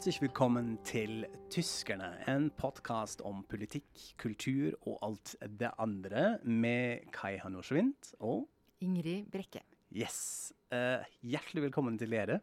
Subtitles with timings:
[0.00, 7.34] Hjertelig velkommen til Tyskerne, en podkast om politikk, kultur og alt det andre med Kai
[7.36, 8.46] Hanorsvind og
[8.80, 9.60] Ingrid Brekke.
[9.92, 10.54] Yes.
[10.72, 12.38] Uh, hjertelig velkommen til dere.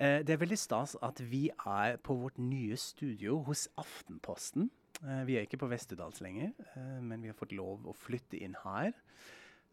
[0.00, 4.70] Uh, det er veldig stas at vi er på vårt nye studio hos Aftenposten.
[5.02, 6.56] Uh, vi er ikke på Vesterdals lenger,
[7.04, 8.96] men vi har fått lov å flytte inn her.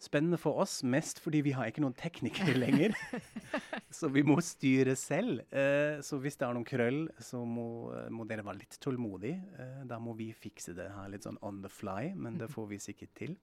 [0.04, 2.96] Spennende for oss, mest fordi vi har ikke noen teknikere lenger.
[3.98, 5.46] så vi må styre selv.
[5.48, 9.40] Eh, så hvis det er noen krøll, så må, må dere være litt tålmodige.
[9.56, 12.68] Eh, da må vi fikse det her litt sånn on the fly, men det får
[12.74, 13.38] vi sikkert til.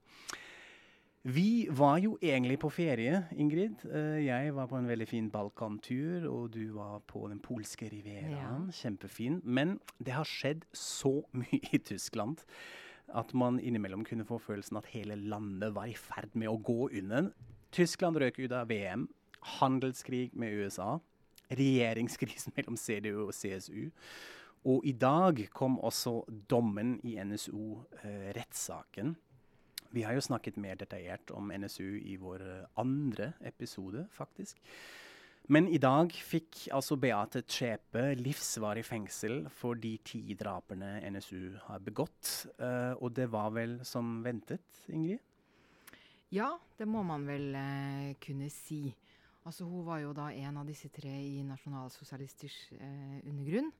[1.22, 3.82] Vi var jo egentlig på ferie, Ingrid.
[3.84, 8.70] Uh, jeg var på en veldig fin Balkantur, og du var på den polske rivieraen.
[8.70, 8.72] Ja.
[8.72, 9.42] Kjempefin.
[9.44, 12.40] Men det har skjedd så mye i Tyskland
[13.16, 16.90] at man innimellom kunne få følelsen at hele landet var i ferd med å gå
[17.00, 17.30] under.
[17.74, 19.08] Tyskland røk ut av VM.
[19.58, 20.98] Handelskrig med USA.
[21.50, 23.90] Regjeringskrisen mellom CDU og CSU.
[24.70, 29.14] Og i dag kom også dommen i NSO-rettssaken.
[29.14, 29.26] Eh,
[29.90, 32.44] Vi har jo snakket mer detaljert om NSU i vår
[32.78, 34.60] andre episode, faktisk.
[35.50, 41.82] Men i dag fikk altså Beate Tschepe livsvarig fengsel for de ti drapene NSU har
[41.82, 42.44] begått.
[42.60, 44.62] Uh, og det var vel som ventet,
[44.94, 45.18] Ingrid?
[46.30, 48.94] Ja, det må man vel uh, kunne si.
[49.42, 53.72] Altså, hun var jo da en av disse tre i nasjonalsosialistisk uh, undergrunn.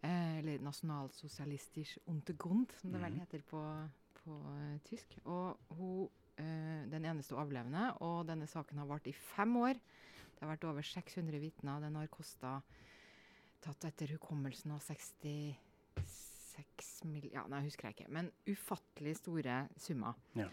[0.00, 3.20] eller nasjonalsosialistisk untergrund, som det vel mhm.
[3.20, 3.60] heter på,
[4.22, 4.36] på
[4.86, 5.18] tysk.
[5.26, 9.80] Og hun den eneste overlevende, og denne saken har vart i fem år.
[10.38, 11.80] Det har vært over 600 vitner.
[11.82, 12.62] Den har kosta,
[13.64, 15.56] tatt etter hukommelsen av 66
[17.10, 17.26] mill...
[17.34, 18.12] Ja, nei, husker jeg ikke.
[18.14, 20.14] Men ufattelig store summer.
[20.38, 20.46] Ja.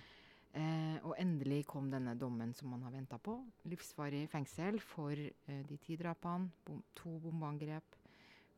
[0.56, 3.35] Eh, og endelig kom denne dommen som man har venta på.
[3.69, 6.50] Livsvarig fengsel for eh, de ti drapene.
[6.66, 8.00] Bom, to bombeangrep,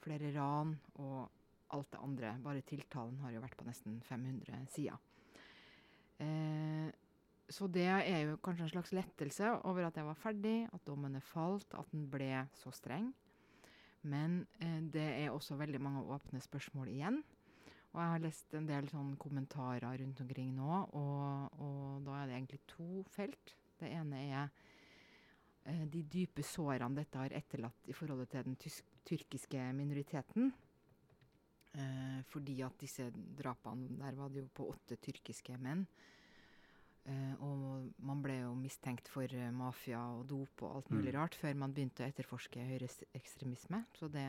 [0.05, 1.27] flere ran og
[1.75, 2.35] alt det andre.
[2.43, 4.95] Bare tiltalen har jo vært på nesten 500 sider.
[6.23, 6.87] Eh,
[7.49, 11.15] så det er jo kanskje en slags lettelse over at jeg var ferdig, at dommen
[11.15, 13.13] er falt, at den ble så streng.
[14.07, 17.21] Men eh, det er også veldig mange åpne spørsmål igjen.
[17.93, 22.27] Og jeg har lest en del sånn kommentarer rundt omkring nå, og, og, da er
[22.27, 23.55] det egentlig to felt.
[23.79, 24.51] Det ene er
[25.65, 28.59] eh, de dype sårene dette har etterlatt i forholdet til den
[29.07, 30.51] tyrkiske minoriteten.
[31.77, 33.07] Eh, fordi at disse
[33.39, 35.87] drapene, der var det jo på åtte tyrkiske menn.
[37.07, 37.59] Uh, og
[38.03, 41.15] man ble jo mistenkt for uh, mafia og dop og alt mulig mm.
[41.15, 43.79] rart før man begynte å etterforske høyreekstremisme.
[43.95, 44.25] Så det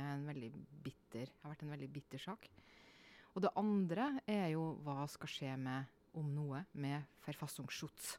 [0.84, 2.47] bitter, har vært en veldig bitter sak.
[3.34, 8.15] Og det andre er jo hva skal skje med, om noe, med Verfassungsschutz,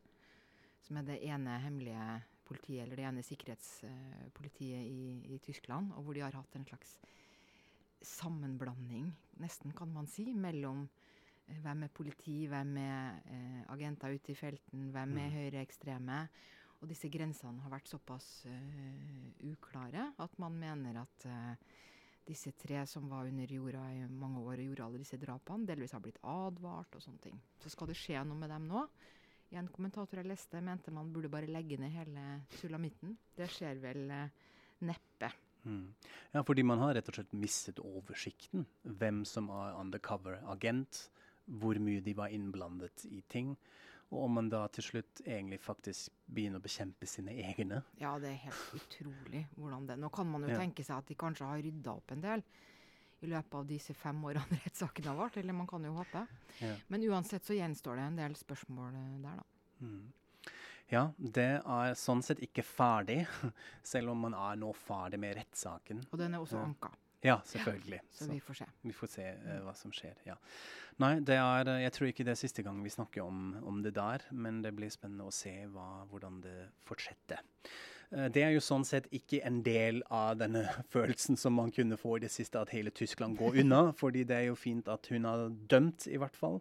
[0.86, 6.04] som er det ene hemmelige politiet, eller det ene sikkerhetspolitiet uh, i, i, Tyskland, og
[6.04, 6.98] hvor de har hatt en slags
[8.06, 9.08] sammenblanding,
[9.40, 10.90] nesten kan man si, mellom
[11.64, 15.36] hvem er politi, hvem er eh, agenter ute i felten, hvem er mm.
[15.38, 16.24] høyreekstreme?
[16.80, 21.74] Og disse grensene har vært såpass uh, uklare at man mener at uh,
[22.24, 25.96] disse tre som var under jorda i mange år og gjorde alle disse drapene, delvis
[25.98, 27.42] har blitt advart og sånne ting.
[27.60, 28.86] Så skal det skje noe med dem nå.
[29.60, 32.26] En kommentator jeg leste, mente man burde bare legge ned hele
[32.62, 33.18] sulamitten.
[33.36, 34.50] Det skjer vel uh,
[34.88, 35.34] neppe.
[35.68, 35.88] Mm.
[36.32, 38.64] Ja, fordi man har rett og slett mistet oversikten.
[38.88, 41.10] Hvem som er undercover agent
[41.62, 43.56] hvor mye de var innblandet i ting.
[44.10, 47.84] Og om man da til slutt egentlig faktisk begynner å bekjempe sine egne.
[48.02, 50.58] Ja, det er helt utrolig hvordan det Nå kan man jo ja.
[50.62, 52.46] tenke seg at de kanskje har rydda opp en del
[53.20, 56.24] i løpet av disse fem årene rettssaken har vart, eller man kan jo håpe.
[56.64, 56.74] Ja.
[56.88, 59.86] Men uansett så gjenstår det en del spørsmål eh, der, da.
[59.86, 60.08] Mm.
[60.90, 63.20] Ja, det er sånn sett ikke ferdig,
[63.92, 66.02] selv om man er nå ferdig med rettssaken.
[66.10, 66.90] Og den er også anka.
[67.22, 68.00] Ja, selvfølgelig.
[68.12, 68.66] Så, så, vi får se.
[68.82, 70.16] Vi får se uh, hva som skjer.
[70.28, 70.38] ja.
[71.00, 73.78] Nei, det er, eh, jeg tror ikke det er siste gang vi snakker om, om
[73.84, 76.58] det der, men det blir spennende å se hva, hvordan det
[76.88, 77.44] fortsetter.
[78.12, 80.64] Uh, det er jo sånn sett ikke en del av denne
[80.94, 84.40] følelsen som man kunne få i det siste, at hele Tyskland går unna, fordi det
[84.40, 86.60] er jo fint at hun har dømt, i hvert fall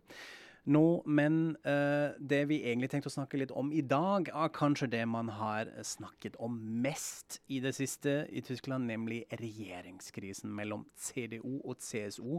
[0.70, 4.90] nå, men uh, det vi egentlig tenkte å snakke litt om i dag, er kanskje
[4.92, 11.58] det man har snakket om mest i det siste i Tyskland, nemlig regjeringskrisen mellom CDU
[11.64, 12.38] og CSU.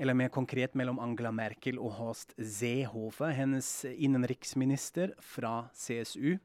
[0.00, 6.38] Eller mer konkret mellom Angela Merkel og Horst Seehofer, hennes innenriksminister fra CSU.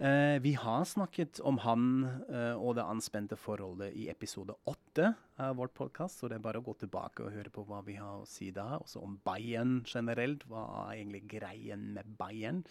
[0.00, 1.82] Uh, vi har snakket om han
[2.30, 6.62] uh, og det anspente forholdet i episode åtte av vårt podkast, så det er bare
[6.62, 8.78] å gå tilbake og høre på hva vi har å si da.
[8.80, 10.46] Også om Bayern generelt.
[10.48, 12.62] Hva er egentlig greien med Bayern?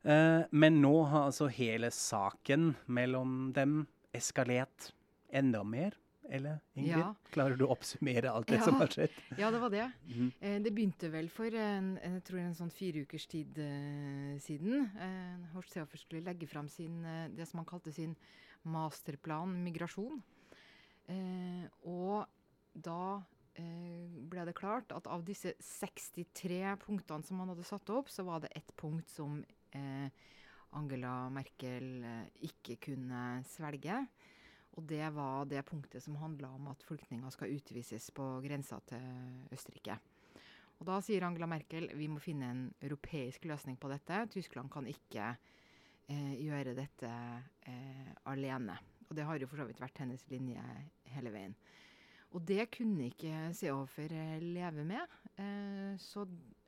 [0.00, 3.82] Uh, men nå har altså hele saken mellom dem
[4.16, 4.94] eskalert
[5.28, 5.92] enda mer.
[6.30, 6.98] Eller Ingrid?
[6.98, 7.14] Ja.
[7.32, 8.64] Klarer du å oppsummere alt det Ja.
[8.64, 9.10] som har skjedd?
[9.38, 9.92] Ja, det var det.
[10.08, 10.32] Mm.
[10.40, 14.90] Eh, det begynte vel for en, jeg tror en sånn fire ukers tid eh, siden.
[14.98, 17.02] Eh, Horst Seehofer skulle legge fram sin,
[17.36, 18.16] det som han kalte sin
[18.64, 20.22] masterplan migrasjon.
[21.86, 22.26] Og
[22.74, 23.22] da
[23.56, 28.42] ble det klart at av disse 63 punktene som han hadde satt opp, så var
[28.42, 29.38] det ett punkt som
[30.76, 32.04] Angela Merkel
[32.44, 34.02] ikke kunne svelge.
[34.76, 39.54] Og det var det punktet som handla om at flyktninger skal utvises på grensa til
[39.54, 39.96] Østerrike.
[40.76, 44.26] Og da sier Angela Merkel vi må finne en europeisk løsning på dette.
[44.34, 48.76] Tyskland kan ikke eh, gjøre dette eh, alene.
[49.08, 50.62] Og det har jo for så vidt vært hennes linje
[51.14, 51.56] hele veien.
[52.34, 55.16] Og det kunne ikke Seehofer eh, leve med.
[55.40, 56.26] Eh, så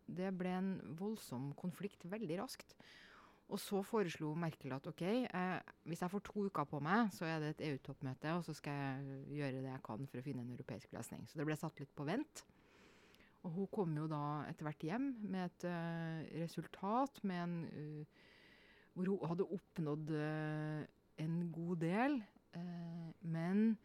[0.08, 2.72] det ble en voldsom konflikt veldig raskt.
[3.49, 7.25] Og så foreslo Merkel at OK, eh, hvis jeg får to uker på meg, så
[7.25, 10.45] er det et EU-toppmøte, og så skal jeg gjøre det jeg kan for å finne
[10.45, 11.25] en europeisk løsning.
[11.29, 12.45] Så det ble satt litt på vent.
[13.47, 18.27] Og hun kom jo da etter hvert hjem med et uh, resultat med en, uh,
[18.93, 20.83] hvor hun hadde oppnådd uh,
[21.25, 22.21] en god del.
[23.29, 23.77] men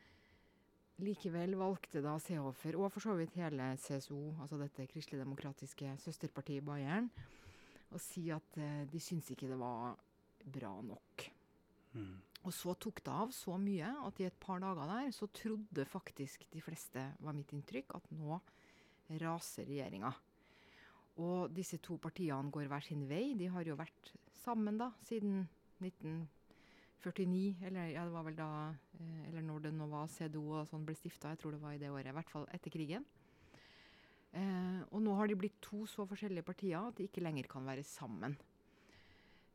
[1.04, 6.66] likevel valgte da Seehofer, og for så vidt hele CSO, altså dette kristelig-demokratiske søsterpartiet i
[6.66, 7.10] Bayern,
[7.94, 9.98] å si at eh, de syntes ikke det var
[10.44, 11.28] bra nok.
[11.94, 12.18] Mm.
[12.44, 15.88] Og så tok det av så mye at i et par dager der så trodde
[15.88, 18.40] faktisk de fleste, var mitt inntrykk, at nå
[19.22, 20.12] raser regjeringa.
[21.24, 23.36] Og disse to partiene går hver sin vei.
[23.38, 25.44] De har jo vært sammen da siden
[25.84, 30.68] 1949, eller ja, det var vel da eh, Eller når det nå var CDO og
[30.70, 32.12] sånn ble stifta, jeg tror det var i det året.
[32.12, 33.06] I hvert fall etter krigen.
[34.34, 37.66] Eh, og nå har de blitt to så forskjellige partier at de ikke lenger kan
[37.68, 38.36] være sammen.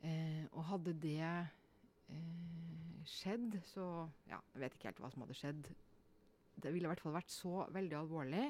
[0.06, 5.38] Eh, og hadde det eh, skjedd, så Ja, jeg vet ikke helt hva som hadde
[5.38, 5.70] skjedd.
[6.58, 8.46] Det ville i hvert fall vært så veldig alvorlig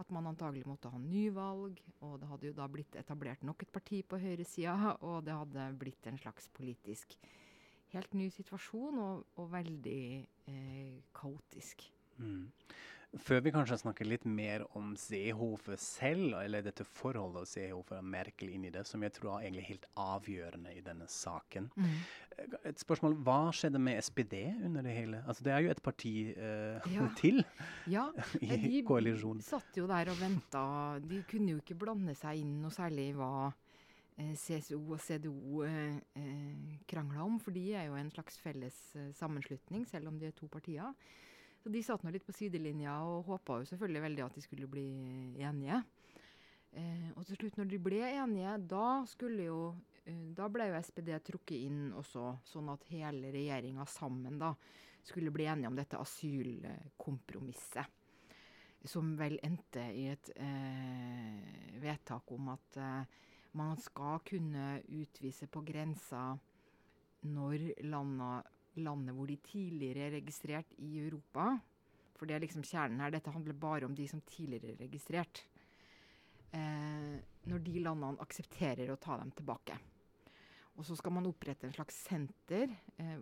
[0.00, 1.78] at man antagelig måtte ha nyvalg.
[2.02, 5.68] Og det hadde jo da blitt etablert nok et parti på høyresida, og det hadde
[5.78, 7.14] blitt en slags politisk
[7.94, 10.02] helt ny situasjon, og, og veldig
[10.50, 11.86] eh, kaotisk.
[12.18, 12.48] Mm.
[13.22, 18.50] Før vi kanskje snakker litt mer om Seehofer selv, eller dette forholdet Seehofer og Merkel
[18.56, 21.68] inn i det, som jeg tror er egentlig helt avgjørende i denne saken.
[22.66, 24.34] Et spørsmål, Hva skjedde med SPD
[24.66, 25.20] under det hele?
[25.28, 27.06] Altså, Det er jo et parti eh, Ja.
[27.20, 27.44] til
[27.86, 28.08] Ja,
[28.42, 29.42] i Nei, de koalisjonen.
[29.46, 30.64] satt jo der og venta.
[31.04, 33.52] De kunne jo ikke blande seg inn noe særlig i hva
[34.18, 38.80] eh, CSO og CDO eh, eh, krangla om, for de er jo en slags felles
[38.98, 40.90] eh, sammenslutning, selv om de er to partier.
[41.64, 44.66] Så de satt nå litt på sidelinja og håpa jo selvfølgelig veldig at de skulle
[44.68, 44.88] bli
[45.40, 45.78] enige.
[46.76, 49.60] Eh, og til slutt, når de ble enige, da skulle jo
[50.04, 54.52] eh, da ble jo SPD trukket inn også, sånn at hele regjeringa sammen da
[55.08, 58.00] skulle bli enige om dette asylkompromisset.
[58.84, 63.22] Som vel endte i et eh, vedtak om at eh,
[63.56, 66.34] man skal kunne utvise på grensa
[67.24, 68.42] når landa,
[68.80, 71.54] landet hvor de tidligere er registrert i Europa
[72.14, 73.10] For det er liksom kjernen her.
[73.10, 75.40] Dette handler bare om de som tidligere er registrert.
[76.54, 77.16] Eh,
[77.50, 79.74] når de landene aksepterer å ta dem tilbake.
[80.74, 83.18] Og så skal man opprette en slags senter eh,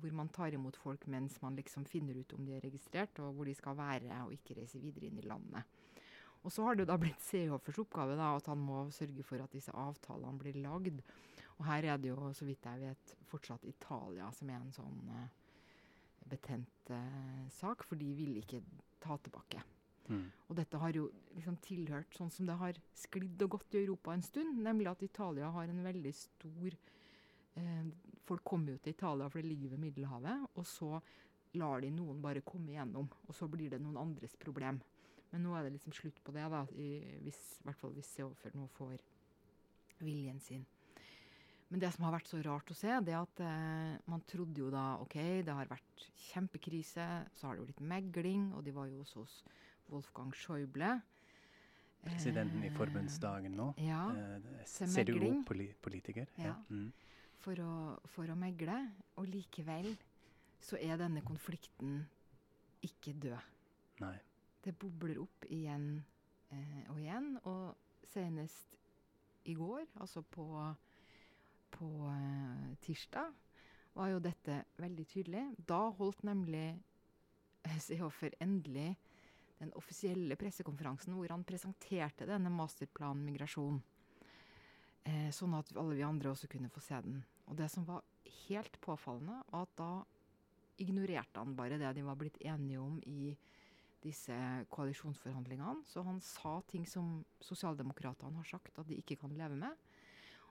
[0.00, 3.34] hvor man tar imot folk mens man liksom finner ut om de er registrert, og
[3.36, 5.64] hvor de skal være og ikke reise videre inn i landet.
[6.44, 9.40] Og så har det jo da blitt Seehofers oppgave da, at han må sørge for
[9.40, 11.00] at disse avtalene blir lagd.
[11.56, 15.00] Og her er det jo, så vidt jeg vet, fortsatt Italia som er en sånn
[15.08, 15.28] uh,
[16.28, 18.60] betent uh, sak, for de vil ikke
[19.02, 19.62] ta tilbake.
[20.10, 20.26] Mm.
[20.50, 24.12] Og dette har jo liksom tilhørt sånn som det har sklidd og gått i Europa
[24.12, 27.86] en stund, nemlig at Italia har en veldig stor uh,
[28.24, 30.98] Folk kommer jo til Italia for det ligger ved Middelhavet, og så
[31.60, 34.78] lar de noen bare komme igjennom, og så blir det noen andres problem.
[35.34, 36.90] Men nå er det liksom slutt på det, da, i,
[37.26, 39.00] hvis, i hvert fall hvis Seofer nå får
[40.04, 40.62] viljen sin.
[41.72, 44.60] Men det som har vært så rart å se, det er at eh, man trodde
[44.62, 48.74] jo da OK, det har vært kjempekrise, så har det jo blitt megling, og de
[48.76, 49.38] var jo også hos
[49.90, 50.92] Wolfgang Schäuble.
[52.04, 53.70] Presidenten i Eh, forbundsdagen nå.
[53.80, 54.38] Ja, Eh,
[54.94, 55.42] megling.
[55.42, 56.28] CDU-politiker.
[56.38, 56.54] Ja.
[56.70, 56.92] Mm.
[57.44, 57.72] for å,
[58.08, 58.76] for å megle.
[59.20, 59.90] Og likevel
[60.64, 62.06] så er denne konflikten
[62.86, 63.50] ikke død.
[64.00, 64.14] Nei.
[64.64, 65.98] Det bobler opp igjen
[66.48, 67.34] eh, og igjen.
[67.44, 68.78] Og senest
[69.44, 70.46] i går, altså på,
[71.74, 73.32] på eh, tirsdag,
[73.94, 75.44] var jo dette veldig tydelig.
[75.68, 76.72] Da holdt nemlig
[77.80, 78.94] Seehofer endelig
[79.60, 83.78] den offisielle pressekonferansen hvor han presenterte denne masterplanen migrasjon.
[85.04, 87.20] Eh, sånn at alle vi andre også kunne få se den.
[87.48, 88.04] Og det som var
[88.48, 89.90] helt påfallende, var at da
[90.82, 93.34] ignorerte han bare det de var blitt enige om i
[94.04, 94.36] disse
[94.74, 95.82] koalisjonsforhandlingene.
[95.88, 99.90] Så han sa ting som sosialdemokratene har sagt at de ikke kan leve med.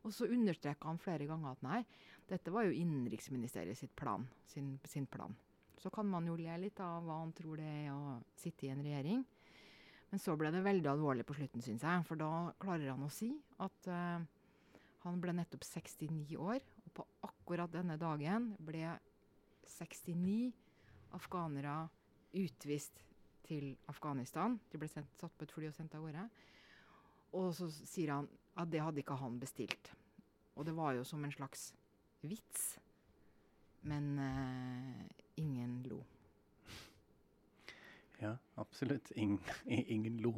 [0.04, 1.80] Og så understreka han flere ganger at nei,
[2.28, 5.36] dette var jo innenriksministeriet sitt plan, sin, sin, plan.
[5.80, 8.74] Så kan man jo le litt av hva han tror det er å sitte i
[8.74, 9.24] en regjering.
[10.12, 12.04] Men så ble det veldig alvorlig på slutten, syns jeg.
[12.08, 13.32] For da klarer han å si
[13.64, 14.22] at uh,
[15.04, 16.60] han ble nettopp 69 år.
[16.84, 18.86] Og på akkurat denne dagen ble
[19.80, 20.52] 69
[21.16, 21.88] afghanere
[22.34, 23.02] utvist
[23.48, 24.58] til Afghanistan.
[24.72, 26.26] De ble sendt, satt på et fly og sendt av gårde.
[27.40, 29.94] Og så sier han at det hadde ikke han bestilt.
[30.56, 31.72] Og det var jo som en slags
[32.22, 32.74] vits.
[33.90, 35.02] Men uh,
[35.36, 36.04] ingen lo.
[38.22, 39.12] Ja, absolutt.
[39.16, 40.38] Ingen, ingen lo.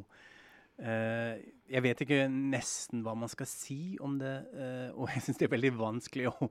[0.76, 1.38] Uh,
[1.70, 5.46] jeg vet ikke nesten hva man skal si om det, uh, og jeg syns det
[5.46, 6.50] er veldig vanskelig å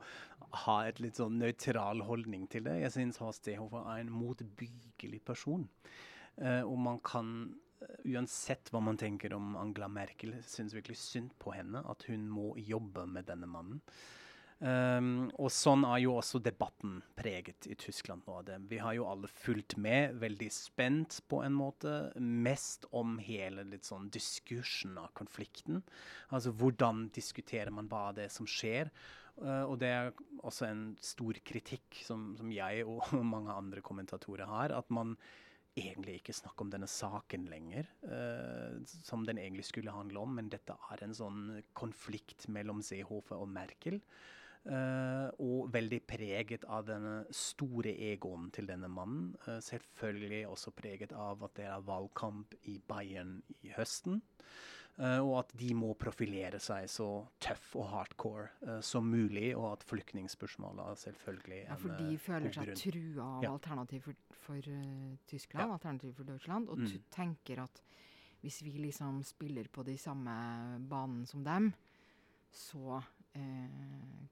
[0.66, 2.80] ha et litt sånn nøytral holdning til det.
[2.86, 5.68] Jeg syns Seehofer er en motbyggelig person.
[6.42, 7.32] Uh, og man kan,
[8.04, 12.54] uansett hva man tenker om Angela Merkel, synes virkelig synd på henne at hun må
[12.60, 13.82] jobbe med denne mannen.
[14.56, 18.38] Um, og sånn er jo også debatten preget i Tyskland nå.
[18.48, 18.56] Det.
[18.72, 21.96] Vi har jo alle fulgt med, veldig spent på en måte.
[22.16, 25.84] Mest om hele litt sånn diskursen av konflikten.
[26.32, 28.94] Altså hvordan diskuterer man hva det er som skjer.
[29.36, 34.48] Uh, og det er også en stor kritikk som, som jeg og mange andre kommentatorer
[34.48, 34.72] har.
[34.78, 35.18] At man
[35.76, 40.38] egentlig ikke snakk om denne saken lenger, uh, som den egentlig skulle handle om.
[40.40, 41.44] Men dette er en sånn
[41.78, 44.02] konflikt mellom Seehofer og Merkel.
[44.66, 49.36] Uh, og veldig preget av denne store egoen til denne mannen.
[49.46, 54.24] Uh, selvfølgelig også preget av at det er valgkamp i Bayern i høsten.
[54.96, 57.10] Uh, og at de må profilere seg så
[57.44, 59.50] tøff og hardcore som mulig.
[59.58, 63.52] Og at flyktningspørsmålet er selvfølgelig ja, For de føler seg trua av ja.
[63.52, 64.70] alternativ for, for
[65.28, 65.74] Tyskland, ja.
[65.74, 67.10] alternativ for Deutschland, og mm.
[67.12, 67.84] tenker at
[68.46, 70.32] hvis vi liksom spiller på de samme
[70.86, 71.72] banene som dem,
[72.54, 73.15] så Eh,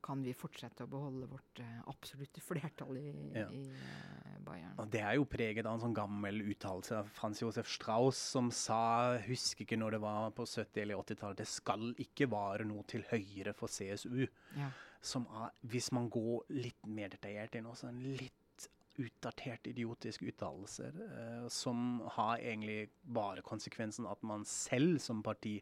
[0.03, 3.48] kan vi fortsette å beholde vårt eh, absolutte flertall i, ja.
[3.55, 4.75] i eh, Bayern.
[4.81, 8.51] Og det er jo preget av en sånn gammel uttalelse av Frans Josef Strauss, som
[8.53, 12.83] sa, husker ikke når det var på 70- eller 80-tallet, det skal ikke være noe
[12.91, 14.25] til høyre for CSU.
[14.60, 14.69] Ja.
[15.03, 18.67] Som er, hvis man går litt mer detaljert inn, også en litt
[19.01, 25.57] utdatert, idiotisk uttalelser, eh, som har egentlig bare konsekvensen at man selv som parti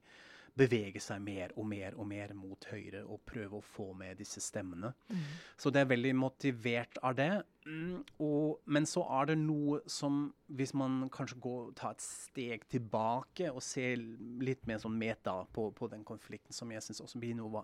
[0.58, 4.42] bevege seg mer og mer og mer mot høyre og prøve å få med disse
[4.44, 4.92] stemmene.
[5.08, 5.24] Mm.
[5.60, 7.32] Så det er veldig motivert av det.
[7.66, 12.64] Mm, og, men så er det noe som Hvis man kanskje går, tar et steg
[12.68, 14.02] tilbake og ser
[14.42, 17.62] litt mer sånn meta på, på den konflikten, som jeg syns også blir, noe,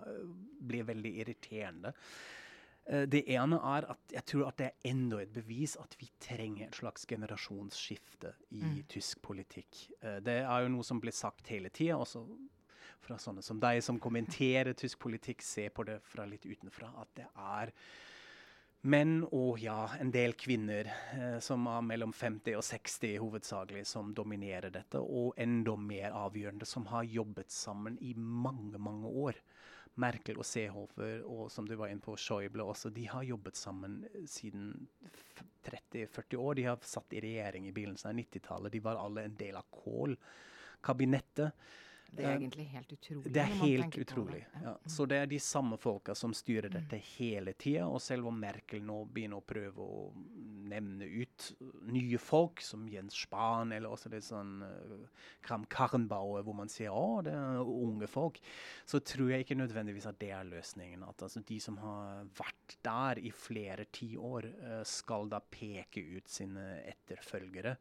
[0.64, 1.92] blir veldig irriterende.
[2.88, 6.08] Uh, det ene er at jeg tror at det er enda et bevis at vi
[6.24, 8.78] trenger et slags generasjonsskifte i mm.
[8.94, 9.90] tysk politikk.
[10.00, 12.00] Uh, det er jo noe som blir sagt hele tida,
[13.04, 16.92] fra sånne som deg, som kommenterer tysk politikk, ser på det fra litt utenfra.
[17.02, 17.74] At det er
[18.88, 24.14] menn og ja, en del kvinner eh, som er mellom 50 og 60 hovedsakelig, som
[24.16, 25.02] dominerer dette.
[25.02, 29.42] Og enda mer avgjørende, som har jobbet sammen i mange, mange år.
[29.98, 34.04] Merkel og Seehofer og som du var inne på, Schäuble også, de har jobbet sammen
[34.30, 34.88] siden
[35.66, 36.54] 30-40 år.
[36.60, 38.74] De har satt i regjering i begynnelsen av 90-tallet.
[38.76, 41.68] De var alle en del av Kohl-kabinettet.
[42.12, 43.32] Det er egentlig helt utrolig.
[43.34, 44.40] Det er helt utrolig.
[44.54, 44.62] Det.
[44.64, 44.74] Ja.
[44.90, 46.76] Så det er de samme folka som styrer mm.
[46.78, 47.88] dette hele tida.
[47.88, 50.08] Og selv om Merkel nå begynner å prøve å
[50.68, 51.50] nevne ut
[51.92, 56.96] nye folk, som Jens Spahn, eller også litt sånn uh, Kram Karrenbauer, hvor man sier
[56.96, 58.40] å, det er unge folk,
[58.88, 61.06] så tror jeg ikke nødvendigvis at det er løsningen.
[61.08, 66.32] At altså, de som har vært der i flere tiår, uh, skal da peke ut
[66.32, 67.78] sine etterfølgere.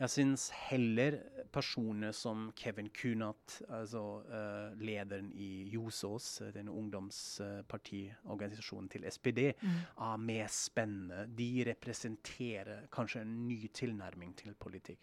[0.00, 1.18] Jeg syns heller
[1.52, 9.68] personer som Kevin Kunat, altså uh, lederen i Josås, den denne ungdomspartiorganisasjonen til SPD, mm.
[10.06, 11.26] er mer spennende.
[11.36, 14.98] De representerer kanskje en ny tilnærming til politikk.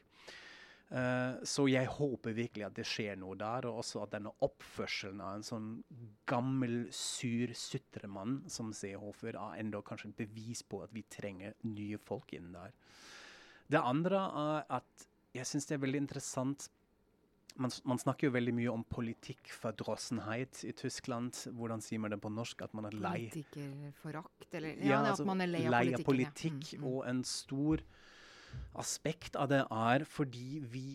[0.88, 5.22] Uh, så jeg håper virkelig at det skjer noe der, og også at denne oppførselen
[5.24, 5.84] av en sånn
[6.30, 11.98] gammel, sur sutremann som Seehofer er enda kanskje et bevis på at vi trenger nye
[12.00, 12.72] folk inn der.
[13.68, 16.70] Det andre er at jeg syns det er veldig interessant
[17.58, 21.38] man, man, snakker jo veldig mye om politikk for drossenheit i Tyskland.
[21.58, 22.62] Hvordan sier man det på norsk?
[22.66, 24.48] At man er lei Politikerforakt?
[24.52, 26.62] Eller ja, ja altså, at man er lei av lei av politikk.
[26.76, 26.80] Ja.
[26.80, 26.88] Mm, mm.
[26.94, 27.84] Og en stor
[28.78, 30.86] aspekt av det er fordi vi,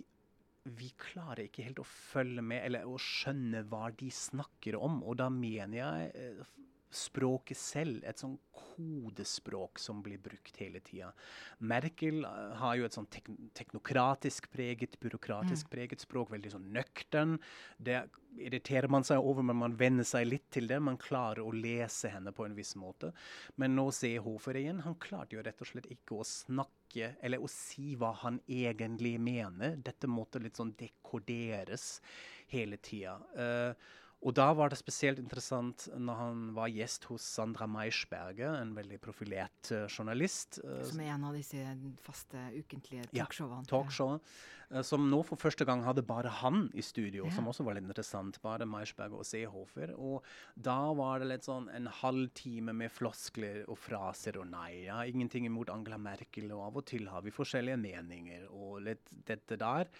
[0.79, 5.03] vi klarer ikke helt å følge med eller å skjønne hva de snakker om.
[5.03, 6.53] Og da mener jeg eh,
[6.97, 11.11] språket selv et sånn kodespråk som blir brukt hele tida.
[11.59, 15.73] Merkel uh, har jo et sånn tek teknokratisk preget, byråkratisk mm.
[15.73, 16.33] preget språk.
[16.33, 17.39] Veldig sånn nøktern.
[17.77, 18.03] Det
[18.41, 20.81] irriterer man seg over, men man venner seg litt til det.
[20.81, 23.13] Man klarer å lese henne på en viss måte.
[23.61, 27.41] Men nå ser Hofer igjen, han klarte jo rett og slett ikke å snakke eller
[27.41, 29.79] å si hva han egentlig mener.
[29.81, 31.97] Dette måtte litt sånn dekoderes
[32.53, 33.19] hele tida.
[33.37, 38.71] Uh, og da var det spesielt interessant når han var gjest hos Sandra Meirsberger, en
[38.77, 40.61] veldig profilert uh, journalist.
[40.63, 41.59] Uh, som er en av disse
[42.05, 43.65] faste ukentlige talkshowene.
[43.65, 44.23] Ja, talkshowene.
[44.71, 47.35] uh, som nå for første gang hadde bare han i studio, ja.
[47.35, 48.39] som også var litt interessant.
[48.47, 49.97] Bare Meirsberger og Seehofer.
[49.99, 50.23] Og
[50.55, 54.85] da var det litt sånn en halv time med floskler og fraser og nei.
[54.87, 59.11] Ja, ingenting imot Angela Merkel, og av og til har vi forskjellige meninger og litt
[59.27, 59.91] dette der.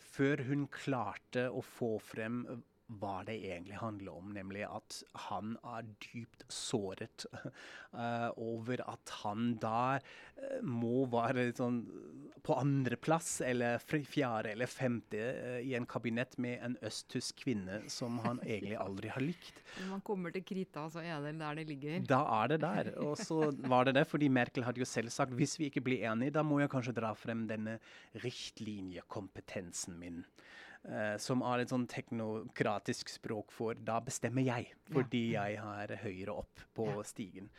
[0.00, 2.42] Før hun klarte å få frem
[2.98, 9.54] hva det egentlig handler om, nemlig at han er dypt såret uh, over at han
[9.62, 11.82] da uh, må være sånn
[12.42, 18.18] på andreplass eller fjerde eller femte uh, i en kabinett med en østtysk kvinne som
[18.24, 19.62] han egentlig aldri har likt.
[19.78, 22.00] Når man kommer til krita, så er det der det ligger.
[22.10, 22.92] Da er det der.
[23.04, 26.08] Og så var det det, fordi Merkel hadde jo selv sagt hvis vi ikke blir
[26.10, 27.78] enige, da må jeg kanskje dra frem denne
[28.24, 30.24] riktlinjekompetensen min.
[30.80, 35.42] Uh, som har et sånn teknokratisk språk for 'da bestemmer jeg', fordi ja.
[35.44, 37.02] jeg har høyere opp på ja.
[37.04, 37.50] stigen.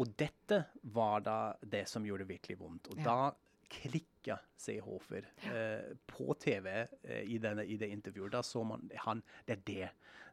[0.00, 0.62] Og dette
[0.96, 2.88] var da det som gjorde virkelig vondt.
[2.88, 3.04] Og ja.
[3.04, 8.32] da klikka Seehofer uh, på TV uh, i, denne, i, det intervjuet.
[8.32, 9.90] Da så man han Det er det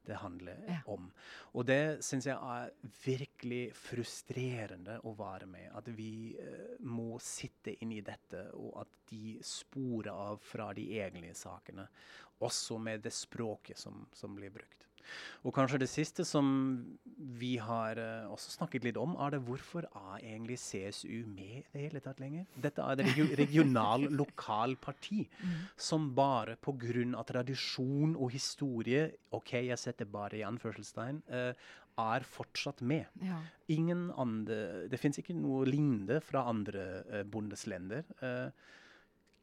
[0.07, 1.09] det handler om.
[1.51, 2.69] Og det syns jeg er
[3.03, 5.67] virkelig frustrerende å være med.
[5.75, 6.31] At vi
[6.79, 11.89] må sitte inn i dette, og at de sporer av fra de egentlige sakene
[12.43, 14.73] også med det språket som, som, blir brukt.
[15.47, 16.47] Og kanskje det siste som
[17.39, 21.63] vi har uh, også snakket litt om, er det hvorfor er egentlig CSU med i
[21.71, 22.43] det hele tatt lenger?
[22.59, 25.57] Dette er et regio regional, lokal parti mm.
[25.79, 27.23] som bare pga.
[27.23, 31.23] tradisjon og historie OK, jeg setter bare i anførselstegn.
[31.31, 31.53] Uh,
[31.97, 33.05] er fortsatt med.
[33.23, 33.39] Ja.
[33.73, 38.03] Ingen andre, Det fins ikke noe lignende fra andre uh, bondeslender.
[38.21, 38.51] Uh,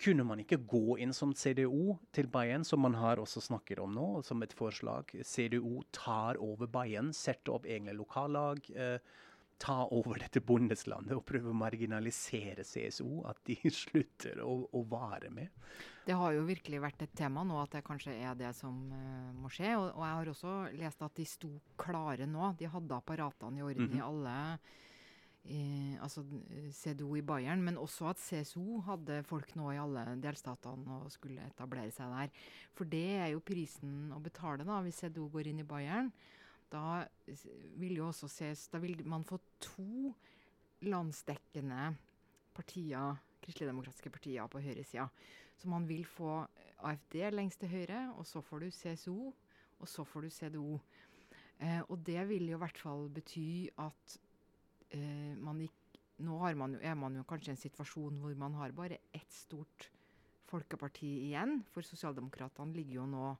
[0.00, 3.94] kunne man ikke gå inn som CDO til Bayern, som man har også snakket om
[3.94, 5.12] nå, som et forslag?
[5.22, 8.64] CDO tar over Bayern, setter opp egne lokallag.
[8.74, 8.98] Eh,
[9.58, 13.22] ta over dette bondeslandet og prøve å marginalisere CSO.
[13.30, 15.52] At de slutter å, å, være med.
[16.04, 19.30] Det har jo virkelig vært et tema nå at det kanskje er det som uh,
[19.38, 19.76] må skje.
[19.78, 22.50] Og, og, jeg har også lest at de sto klare nå.
[22.58, 24.02] De hadde apparatene i orden mm -hmm.
[24.02, 24.58] i alle
[25.44, 26.22] i, altså
[26.72, 31.44] CDO i Bayern, men også at CSO hadde folk nå i alle delstatene og skulle
[31.44, 32.46] etablere seg der.
[32.76, 36.10] For det er jo prisen å betale da, hvis CDO går inn i Bayern.
[36.72, 37.04] Da
[37.78, 40.14] vil jo også ses, da vil man få to
[40.84, 41.92] landsdekkende
[42.56, 45.08] partier, kristeligdemokratiske partier på høyresida.
[45.60, 46.42] Så man vil få
[46.84, 49.18] AFD lengst til høyre, og så får du CSO,
[49.78, 50.78] og så får du CDO.
[51.60, 54.16] Eh, og det vil jo i hvert fall bety at
[54.94, 55.80] eh, man gikk,
[56.22, 59.32] Nå man jo, er man jo kanskje i en situasjon hvor man har bare ett
[59.34, 59.88] stort
[60.46, 61.56] folkeparti igjen.
[61.74, 63.30] For sosialdemokratene ligger jo nå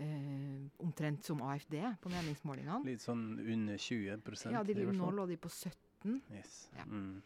[0.00, 2.80] eh, omtrent som AFD på meningsmålingene.
[2.88, 6.56] Litt sånn under 20% Ja, de, nå lå de på 17 yes.
[6.78, 6.86] ja.
[6.88, 7.20] mm.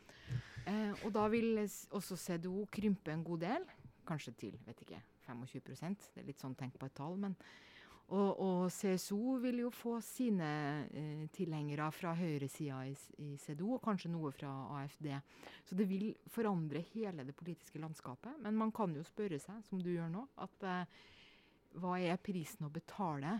[0.66, 3.68] eh, Og da vil også CDO krympe en god del.
[4.08, 4.98] Kanskje til vet ikke,
[5.28, 7.14] 25% Det er litt sånn tenk på et tall.
[7.20, 7.38] men
[8.12, 10.48] og, og, CSO vil jo få sine
[10.90, 12.92] eh, tilhengere fra høyresida i,
[13.24, 15.08] i CDO, og kanskje noe fra AFD.
[15.64, 18.36] Så det vil forandre hele det politiske landskapet.
[18.44, 21.00] Men man kan jo spørre seg, som du gjør nå, at eh,
[21.80, 23.38] hva er prisen å betale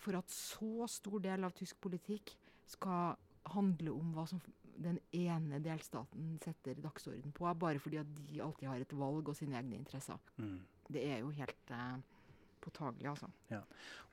[0.00, 2.32] for at så stor del av tysk politikk
[2.70, 3.14] skal
[3.52, 4.40] handle om hva som
[4.80, 9.36] den ene delstaten setter dagsorden på, bare fordi at de alltid har et valg og
[9.36, 10.18] sine egne interesser.
[10.40, 10.56] Mm.
[10.90, 12.16] Det er jo helt eh,
[12.62, 13.30] påtagelig, altså.
[13.50, 13.62] Ja.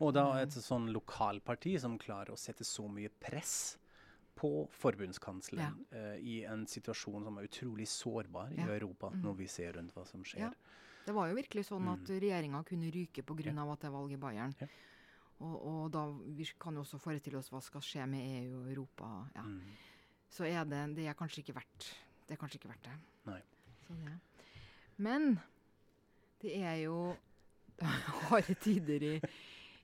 [0.03, 3.77] Og da et sånn lokalparti som klarer å sette så mye press
[4.37, 6.01] på forbundskansleren ja.
[6.13, 8.67] uh, i en situasjon som er utrolig sårbar ja.
[8.67, 9.23] i Europa, mm.
[9.25, 10.45] når vi ser rundt hva som skjer.
[10.45, 10.85] Ja.
[11.07, 12.19] Det var jo virkelig sånn at mm.
[12.21, 13.49] regjeringa kunne ryke pga.
[13.49, 13.65] Ja.
[13.71, 14.53] at det er valg i Bayern.
[14.59, 14.67] Ja.
[15.37, 16.03] Og, og, da
[16.37, 19.11] vi kan jo også forestille oss hva skal skje med EU og Europa.
[19.37, 19.45] Ja.
[19.45, 19.75] Mm.
[20.33, 21.91] Så er det, det er kanskje ikke verdt
[22.27, 22.35] det.
[22.35, 22.95] er kanskje ikke verdt det.
[23.29, 23.39] Nei.
[23.87, 24.17] det.
[24.97, 25.37] Men
[26.41, 26.97] det er jo
[28.29, 29.13] harde tider i,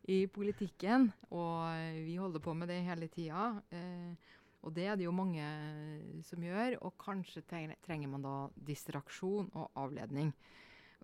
[0.10, 1.12] i, politikken.
[1.32, 1.68] Og
[2.06, 3.52] vi holder på med det hele tida.
[3.74, 4.32] Eh,
[4.64, 5.46] og det er det jo mange
[6.26, 6.80] som gjør.
[6.82, 10.34] Og kanskje trenger man da distraksjon og avledning.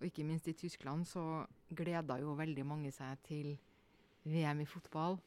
[0.00, 3.52] Og ikke minst i Tyskland så gleder jo veldig mange seg til
[4.24, 5.18] VM i fotball.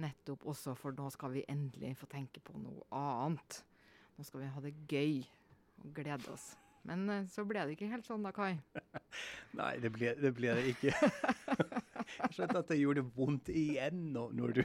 [0.00, 3.60] Nettopp også, for nå skal vi endelig få tenke på noe annet.
[4.16, 5.20] Nå skal vi ha det gøy
[5.82, 6.54] og glede oss.
[6.88, 8.56] Men eh, så ble det ikke helt sånn da, Kai.
[9.58, 10.92] Nei, det blir det, blir det ikke.
[12.12, 14.62] Jeg skjønte at det gjorde vondt igjen når, når, du,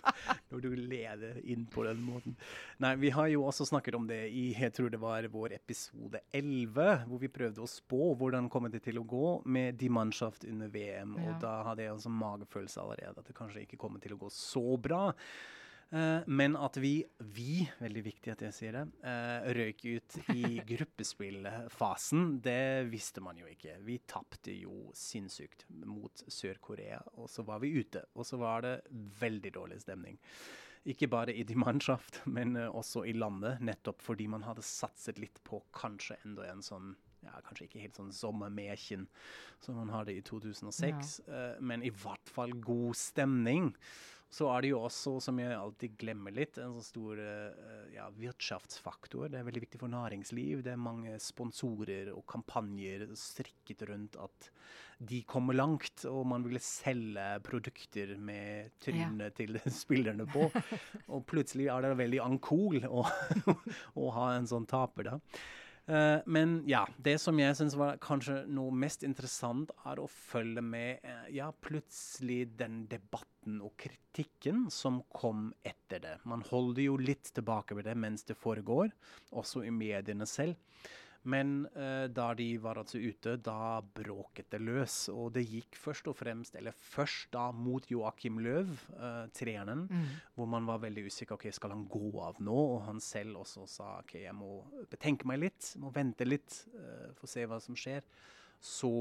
[0.50, 2.36] når du leder inn på den måten.
[2.82, 6.22] Nei, vi har jo også snakket om det i jeg tror det var vår episode
[6.34, 10.46] 11, hvor vi prøvde å spå hvordan kommer det til å gå med Die Mannschaft
[10.48, 11.14] under VM.
[11.18, 11.28] Ja.
[11.28, 14.20] Og da hadde jeg en sånn magefølelse allerede at det kanskje ikke kommer til å
[14.22, 15.08] gå så bra.
[15.88, 17.00] Uh, men at vi,
[17.32, 23.40] vi, veldig viktig at jeg sier det, uh, røyk ut i gruppespillfasen, det visste man
[23.40, 23.78] jo ikke.
[23.86, 28.04] Vi tapte jo sinnssykt mot Sør-Korea, og så var vi ute.
[28.20, 28.74] Og så var det
[29.22, 30.20] veldig dårlig stemning.
[30.88, 35.16] Ikke bare i de Mannschaft, men uh, også i landet, nettopp fordi man hadde satset
[35.16, 39.08] litt på kanskje enda en sånn ja, kanskje ikke helt sånn sommermekjen
[39.64, 41.40] som man hadde i 2006, ja.
[41.58, 43.72] men i hvert fall god stemning.
[44.28, 48.10] Så er det jo også, som jeg alltid glemmer litt, en sånn stor uh, ja,
[48.12, 49.30] virksomhetsfaktor.
[49.32, 50.60] Det er veldig viktig for næringsliv.
[50.66, 54.50] Det er mange sponsorer og kampanjer strikket rundt at
[54.98, 59.36] de kommer langt, og man vil selge produkter med trynet ja.
[59.38, 60.50] til spillerne på.
[61.14, 63.06] og plutselig er det veldig uncool å,
[64.02, 65.40] å ha en sånn taper, da.
[65.88, 70.60] Uh, men ja, det som jeg syns var kanskje noe mest interessant, er å følge
[70.60, 76.14] med uh, ja, plutselig den debatten og kritikken som kom etter det.
[76.28, 78.92] Man holder jo litt tilbake ved det mens det foregår,
[79.32, 80.60] også i mediene selv.
[81.28, 84.96] Men eh, da de var altså ute, da bråket det løs.
[85.12, 90.06] Og det gikk først og fremst, eller først da mot Joakim Løv, eh, treneren, mm.
[90.38, 91.36] hvor man var veldig usikker.
[91.36, 92.56] ok, Skal han gå av nå?
[92.78, 97.10] Og han selv også sa ok, jeg må betenke meg litt, må vente litt, eh,
[97.18, 98.06] for å se hva som skjer.
[98.58, 98.92] Så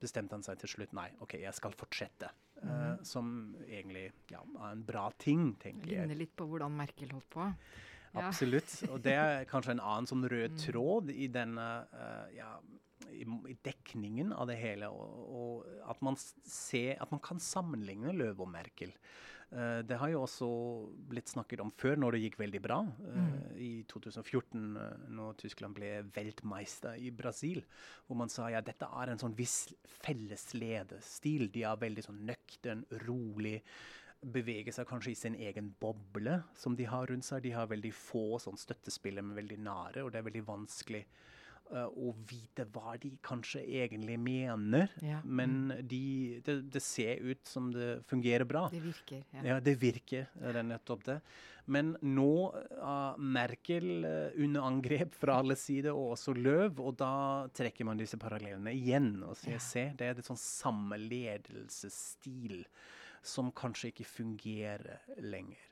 [0.00, 2.30] bestemte han seg til slutt nei, OK, jeg skal fortsette.
[2.64, 2.68] Mm.
[2.70, 3.26] Uh, som
[3.66, 6.06] egentlig ja, er en bra ting, tenker jeg.
[6.06, 7.48] Ligner litt på hvordan Merkel holdt på.
[8.14, 8.76] Absolutt.
[8.90, 10.62] Og det er kanskje en annen sånn rød mm.
[10.66, 12.54] tråd i denne uh, ja,
[13.10, 14.90] i, i, dekningen av det hele.
[14.92, 18.94] Og, og, at man ser At man kan sammenligne Løv og Merkel.
[19.54, 20.48] Uh, det har jo også
[21.10, 22.80] blitt snakket om før, når det gikk veldig bra.
[23.02, 23.34] Uh, mm.
[23.64, 24.62] I 2014,
[25.14, 27.62] når Tyskland ble weltmeister i Brasil,
[28.06, 29.66] hvor man sa ja, dette er en sånn viss
[30.02, 31.50] felles ledestil.
[31.54, 33.60] De er veldig sånn nøktern, rolig
[34.32, 37.44] beveger seg kanskje i sin egen boble som de har rundt seg.
[37.44, 41.04] De har veldig få sånn støttespillere, men veldig nære, og det er veldig vanskelig
[41.72, 44.92] uh, å vite hva de kanskje egentlig mener.
[45.04, 45.20] Ja.
[45.24, 45.74] Men mm.
[45.90, 46.04] de,
[46.46, 48.66] det, det, ser ut som det fungerer bra.
[48.72, 49.24] Det virker.
[49.36, 50.30] Ja, ja det virker.
[50.38, 51.18] Det er nettopp det.
[51.64, 52.32] Men nå
[52.76, 57.14] er Merkel uh, under angrep fra alle sider, og også Løv, og da
[57.56, 59.16] trekker man disse parallellene igjen.
[59.24, 59.64] og sier, ja.
[59.64, 62.62] se, Det er en sånn samme ledelsesstil
[63.26, 65.70] som kanskje ikke fungerer lenger.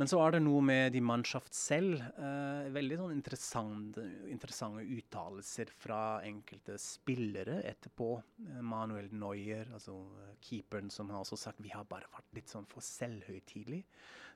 [0.00, 2.00] Men så er det noe med de Mannschaft selv.
[2.00, 8.08] Eh, veldig sånn interessante, interessante uttalelser fra enkelte spillere etterpå.
[8.46, 12.52] Eh, Manuel Neuer, altså uh, keeperen, som har også sagt vi har bare vært litt
[12.52, 13.82] sånn for selvhøytidelig.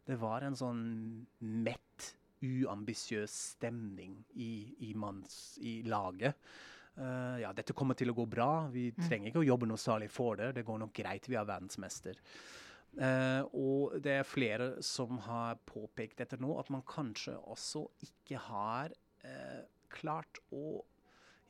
[0.07, 0.87] Det var en sånn
[1.41, 2.13] mett,
[2.45, 6.37] uambisiøs stemning i, i, manns, i laget.
[6.97, 8.67] Uh, ja, dette kommer til å gå bra.
[8.73, 9.03] Vi mm.
[9.05, 10.55] trenger ikke å jobbe noe særlig for det.
[10.57, 11.29] Det går nok greit.
[11.29, 12.21] Vi er verdensmester.
[12.97, 18.41] Uh, og det er flere som har påpekt dette nå, at man kanskje også ikke
[18.49, 18.95] har
[19.27, 20.81] uh, klart å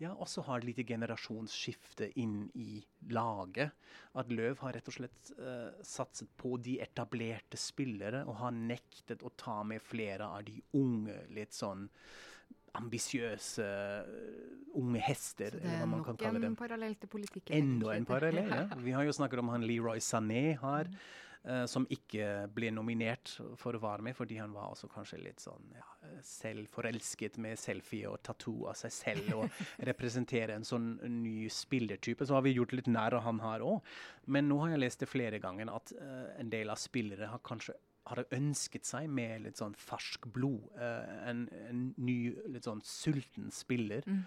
[0.02, 2.82] ja, også har et lite generasjonsskifte inn i
[3.14, 3.72] laget.
[4.18, 9.24] At Løv har rett og slett uh, satset på de etablerte spillere og har nektet
[9.24, 11.86] å ta med flere av de unge, litt sånn
[12.76, 16.42] ambisiøse uh, unge hester, eller hva man kan kalle dem.
[16.42, 17.54] Det er nok en parallell til politikken.
[17.56, 18.66] Enda en parallell, ja.
[18.88, 20.90] Vi har jo snakket om han Leroy Sané her,
[21.46, 25.42] uh, som ikke ble nominert for å være med, fordi han var også kanskje litt
[25.44, 25.86] sånn ja,
[26.28, 29.60] selvforelsket med selfie og tattoo av seg selv, og
[29.90, 32.28] representere en sånn ny spillertype.
[32.28, 33.96] Så har vi gjort litt nær av han her òg.
[34.28, 37.44] Men nå har jeg lest det flere ganger at uh, en del av spillere har
[37.46, 40.68] kanskje hadde ønsket seg med litt sånn fersk blod.
[40.78, 42.18] Uh, en, en, ny,
[42.52, 44.06] litt sånn sulten spiller.
[44.06, 44.22] Mm.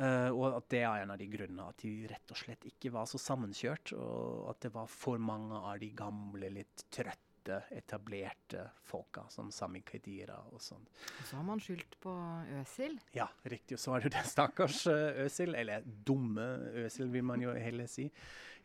[0.00, 2.92] Uh, og at det er en av de grunnene at de rett og slett ikke
[2.94, 3.94] var så sammenkjørt.
[3.98, 7.29] Og at det var for mange av de gamle, litt trøtte
[7.74, 10.84] etablerte folka, som Sami Khedira og sånn.
[11.24, 12.12] Så har man skyldt på
[12.60, 12.98] Øsil?
[13.16, 13.78] Ja, riktig.
[13.80, 16.46] Så er det det stakkars eh, Øsil, eller dumme
[16.84, 18.08] Øsil, vil man jo heller si.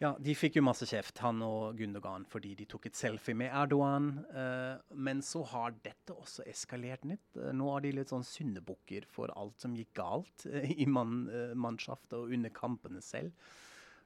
[0.02, 3.54] Ja, de fikk jo masse kjeft, han og Gundogan, fordi de tok et selfie med
[3.56, 4.10] Erdogan.
[4.36, 7.30] Uh, men så har dette også eskalert litt.
[7.38, 12.17] Uh, nå er de litt sånn syndebukker for alt som gikk galt i mann, mannskapet
[12.17, 13.32] og under kampene selv.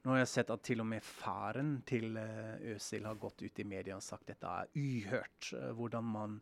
[0.03, 3.67] Nå har jeg sett at til og med faren til Øsil har gått ut i
[3.67, 5.49] media og sagt at dette er uhørt.
[5.75, 6.37] hvordan man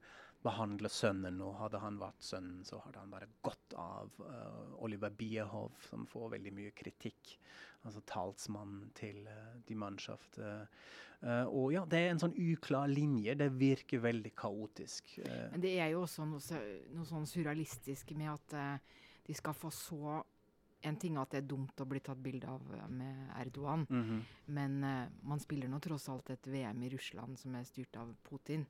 [0.47, 1.41] behandler sønnen.
[1.43, 4.11] Og hadde han vært sønnen, så hadde han bare gått av.
[4.21, 7.35] Uh, Oliver Bierhoff, som får veldig mye kritikk.
[7.87, 10.53] Altså talsmannen til uh, de mannskapene.
[11.17, 13.35] Uh, og ja, det er en sånn uklar linje.
[13.39, 15.17] Det virker veldig kaotisk.
[15.25, 18.57] Men det er jo også noe, noe sånn surrealistisk med at
[19.27, 20.19] de skal få så
[20.81, 22.61] en ting er at det er dumt å bli tatt bilde av
[22.93, 24.21] med Erdogan, mm -hmm.
[24.45, 28.15] men uh, man spiller nå tross alt et VM i Russland som er styrt av
[28.29, 28.65] Putin.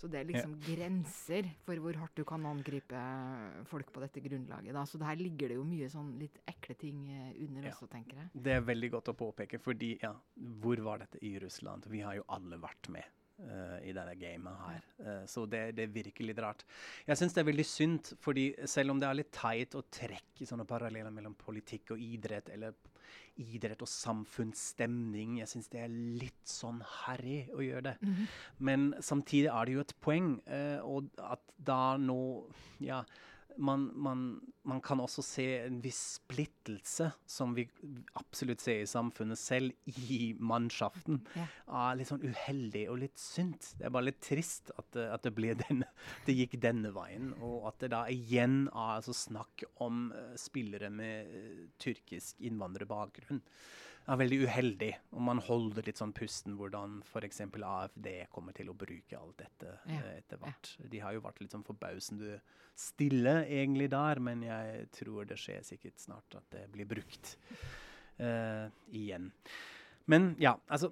[0.00, 0.74] Så det er liksom ja.
[0.74, 3.00] grenser for hvor hardt du kan angripe
[3.68, 4.72] folk på dette grunnlaget.
[4.74, 4.86] Da.
[4.86, 7.74] Så her ligger det jo mye sånn litt ekle ting eh, under ja.
[7.74, 8.30] også, tenker jeg.
[8.32, 10.14] Det er veldig godt å påpeke, fordi ja,
[10.64, 11.84] hvor var dette i Russland?
[11.92, 13.04] Vi har jo alle vært med.
[13.40, 14.82] Uh, i dette gamet her.
[15.00, 16.60] Uh, så det, det, virker litt rart.
[17.06, 20.44] Jeg syns det er veldig synd, fordi selv om det er litt teit å trekke
[20.44, 22.76] sånne paralleller mellom politikk og idrett, eller
[23.40, 25.38] idrett og samfunnsstemning.
[25.40, 27.96] Jeg syns det er litt sånn harry å gjøre det.
[28.02, 28.36] Mm -hmm.
[28.58, 32.20] Men samtidig er det jo et poeng, uh, og at da nå
[32.80, 33.04] Ja
[33.60, 34.22] man, man,
[34.66, 37.66] man, kan også se en viss splittelse, som vi
[38.18, 41.20] absolutt ser i samfunnet selv, i mannskaften.
[41.36, 41.46] Ja.
[41.66, 43.58] Ah, litt sånn uheldig og litt synd.
[43.78, 45.34] Det er bare litt trist at, at det,
[45.66, 45.90] denne,
[46.26, 47.34] det, gikk denne veien.
[47.38, 53.44] Og at det da igjen er altså snakk om uh, spillere med uh, tyrkisk innvandrerbakgrunn
[54.10, 54.90] er veldig uheldig.
[55.14, 57.42] Og man holder litt sånn pusten hvordan f.eks.
[57.46, 60.00] AFD kommer til å bruke alt dette ja.
[60.00, 60.72] uh, etter hvert.
[60.78, 60.90] Ja.
[60.94, 62.40] De har jo vært litt sånn forbausende
[62.80, 67.34] stille egentlig der, men jeg tror det skjer sikkert snart at det blir brukt
[68.22, 69.30] uh, igjen.
[70.10, 70.90] Men ja, altså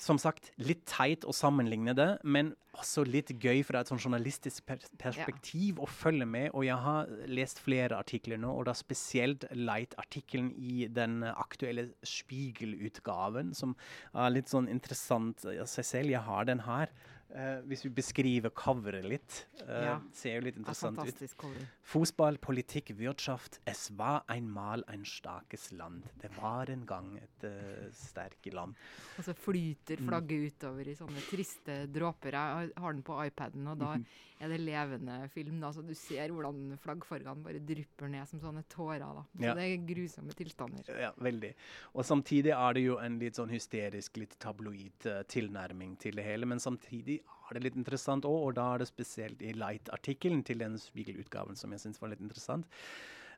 [0.00, 4.66] som sagt, litt teit å sammenligne det, men også litt gøy fra et sånn journalistisk
[4.98, 5.84] perspektiv ja.
[5.84, 6.48] å følge med.
[6.52, 13.54] Og jeg har lest flere artikler nå, og da spesielt Light-artikkelen i den aktuelle Spiegel-utgaven,
[13.54, 13.76] som
[14.12, 16.14] er litt sånn interessant i seg selv.
[16.16, 16.90] Jeg har den her.
[17.34, 19.94] Uh, hvis vi beskriver coveret litt, uh, ja.
[20.14, 21.22] ser jo litt interessant ut.
[21.40, 21.64] Cover.
[21.82, 23.58] Fotball, politikk, wirtschaft.
[23.66, 26.04] Es var einmal ein starkes land.
[26.22, 28.78] Det var en gang et uh, sterke land.
[29.18, 30.10] Og så flyter mm.
[30.12, 30.52] flagget mm.
[30.52, 32.38] utover i sånne triste dråper.
[32.38, 34.06] Jeg har den på iPaden, og da -hmm.
[34.38, 35.58] er det levende film.
[35.60, 39.00] Da, så du ser hvordan flaggfargene bare drypper ned som sånne tårer.
[39.00, 39.24] Da.
[39.34, 39.54] Så ja.
[39.54, 40.84] det er grusomme tilstander.
[41.00, 41.54] Ja, veldig.
[41.94, 46.46] Og samtidig er det jo en litt sånn hysterisk, litt tabloid tilnærming til det hele.
[46.46, 50.62] Men samtidig er det litt interessant òg, og da er det spesielt i Light-artikkelen til
[50.62, 52.68] den Spiegel-utgaven som jeg syns var litt interessant,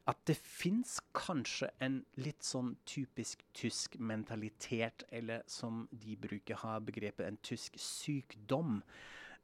[0.06, 6.76] at det fins kanskje en litt sånn typisk tysk mentalitet, eller som de bruker ha
[6.78, 8.82] begrepet en tysk sykdom.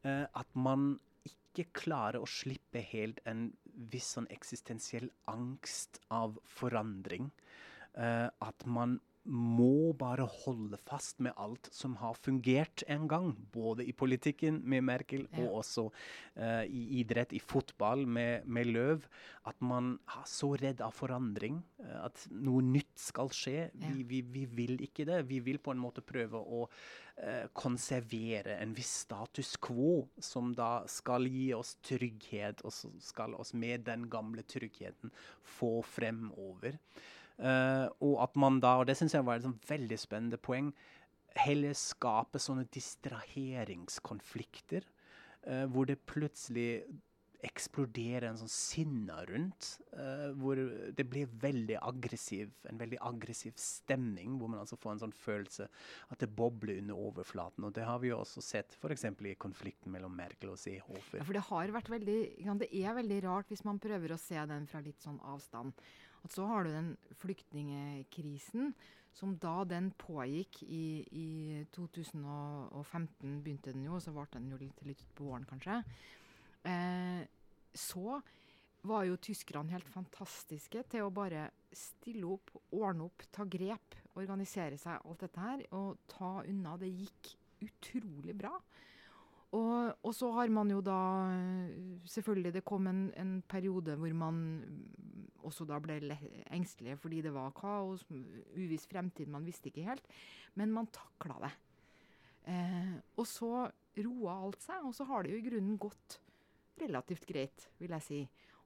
[0.05, 3.53] eh, at man ikke klarer å slippe helt en
[3.93, 7.31] viss sånn eksistensiell angst av forandring.
[7.93, 13.31] Uh, at man må bare holde fast med alt som har fungert en gang.
[13.55, 15.45] Både i politikken med Merkel ja.
[15.45, 19.07] og også uh, i idrett, i fotball med, med, Løv.
[19.47, 21.61] At man er så redd av forandring.
[21.79, 23.69] Uh, at noe nytt skal skje.
[23.71, 23.93] Ja.
[23.95, 25.23] Vi, vi, vi, vil ikke det.
[25.31, 30.83] Vi vil på en måte prøve å uh, konservere en viss status quo, som da
[30.91, 35.15] skal gi oss trygghet, og skal oss med den gamle tryggheten
[35.59, 36.81] få fremover.
[37.43, 40.73] Uh, og at man da, og det syns jeg var et sånn veldig spennende poeng,
[41.43, 44.83] heller skaper sånne distraheringskonflikter.
[45.43, 46.85] Uh, hvor det plutselig
[47.43, 49.83] eksploderer en sånn sinne rundt.
[49.97, 50.55] Uh, hvor
[50.95, 54.39] det blir veldig aggressiv, en veldig aggressiv stemning.
[54.39, 55.67] Hvor man altså får en sånn følelse
[56.15, 57.67] at det bobler under overflaten.
[57.67, 59.05] Og det har vi jo også sett f.eks.
[59.11, 61.19] i konflikten mellom Merkel og Seehofer.
[61.19, 62.21] Ja, for det har vært veldig,
[62.63, 65.75] det er veldig rart hvis man prøver å se den fra litt sånn avstand.
[66.23, 68.73] Og så har du den flyktningekrisen
[69.13, 71.31] som da den pågikk i, i
[71.75, 75.83] 2015, begynte den jo, så varte den jo litt, litt på våren, kanskje.
[76.69, 77.27] Eh,
[77.77, 78.21] så
[78.89, 84.79] var jo tyskerne helt fantastiske til å bare stille opp, ordne opp, ta grep, organisere
[84.81, 86.75] seg, alt dette her, og ta unna.
[86.81, 87.35] Det gikk
[87.69, 88.57] utrolig bra.
[89.53, 90.99] Og, og, så har man jo da
[92.09, 94.39] Selvfølgelig, det kom en, en periode hvor man
[95.45, 95.99] også da ble
[96.55, 98.07] engstelige fordi det var kaos,
[98.57, 100.09] uviss fremtid, man visste ikke helt.
[100.55, 101.53] Men man takla det.
[102.53, 103.51] Eh, og så
[104.03, 106.19] roa alt seg, og så har det jo i grunnen gått
[106.81, 108.21] relativt greit, vil jeg si.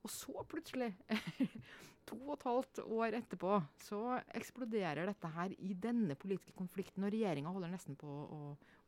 [0.04, 0.92] Og så plutselig,
[2.08, 4.00] to og et halvt år etterpå, så
[4.38, 8.40] eksploderer dette her i denne politiske konflikten, og regjeringa holder nesten på å,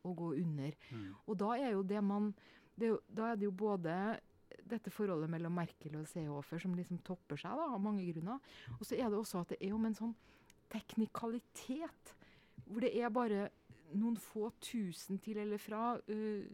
[0.04, 0.74] å gå under.
[0.90, 1.10] Mm.
[1.26, 2.32] Og da er jo det man
[2.78, 3.92] det, Da er det jo både
[4.68, 8.38] dette forholdet mellom Merkel og Seehofer som liksom topper seg da, av mange grunner.
[8.78, 10.16] Og så er det også at det er jo med en sånn
[10.72, 12.14] teknikalitet
[12.68, 13.48] hvor det er bare
[13.96, 15.94] noen få tusen til eller fra.
[16.08, 16.44] Uh,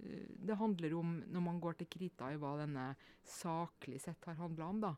[0.44, 2.92] det handler om, når man går til krita, i hva denne
[3.26, 4.85] saklig sett har handla om.
[4.85, 4.94] da.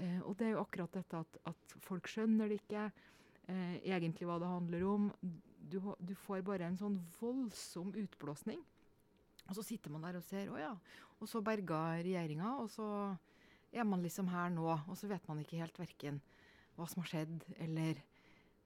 [0.00, 4.28] Uh, og det er jo akkurat dette at, at folk skjønner det ikke uh, egentlig
[4.28, 5.10] hva det handler om.
[5.70, 8.60] Du, du, får bare en sånn voldsom utblåsning.
[9.48, 10.74] Og så sitter man der og ser, å ja.
[11.20, 12.86] Og så berga regjeringa, og så
[13.72, 14.68] er man liksom her nå.
[14.86, 16.20] Og så vet man ikke helt verken
[16.78, 17.98] hva som har skjedd, eller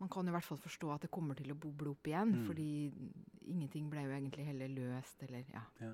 [0.02, 2.42] man kan i hvert fall forstå at det kommer til å boble opp igjen, mm.
[2.48, 2.68] fordi
[3.52, 5.62] ingenting ble jo egentlig heller løst, eller ja.
[5.80, 5.92] ja.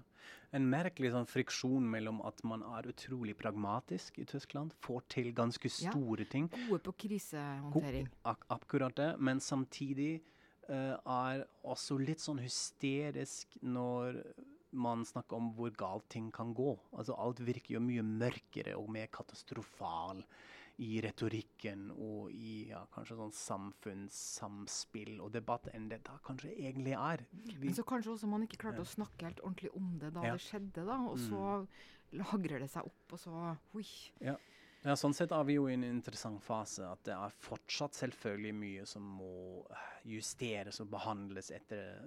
[0.56, 5.72] En merkelig sånn friksjon mellom at man er utrolig pragmatisk i Tyskland, får til ganske
[5.74, 6.48] store ja, ting.
[6.70, 8.08] Gode på krisehåndtering.
[8.08, 10.12] God, ak akkurat det, men samtidig
[10.70, 14.22] er også litt sånn hysterisk når
[14.70, 16.72] man snakker om hvor galt ting kan gå.
[16.94, 20.22] Altså Alt virker jo mye mørkere og mer katastrofal
[20.80, 26.94] i retorikken og i ja, kanskje sånn samfunnssamspill og debatt enn det da kanskje egentlig
[26.96, 27.24] er.
[27.32, 28.86] Vi, Men så kanskje også man ikke klarte ja.
[28.86, 30.38] å snakke helt ordentlig om det da ja.
[30.38, 30.96] det skjedde, da.
[31.10, 31.66] Og så mm.
[32.22, 33.42] lagrer det seg opp, og så
[33.74, 33.84] hui.
[34.24, 34.38] Ja.
[34.82, 34.96] Ja.
[34.96, 36.86] sånn sett er vi jo i en interessant fase.
[36.88, 39.32] At det er fortsatt selvfølgelig mye som må
[40.08, 42.00] justeres og behandles etter